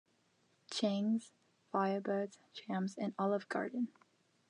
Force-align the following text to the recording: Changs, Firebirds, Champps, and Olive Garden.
Changs, 0.71 1.29
Firebirds, 1.71 2.39
Champps, 2.55 2.95
and 2.97 3.13
Olive 3.19 3.47
Garden. 3.49 3.89